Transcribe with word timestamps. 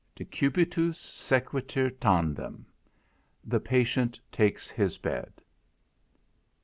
DECUBITUS 0.15 0.97
SEQUITUR 0.97 1.91
TANDEM. 1.91 2.65
_The 3.47 3.63
patient 3.63 4.19
takes 4.31 4.67
his 4.69 4.97
bed. 4.97 5.31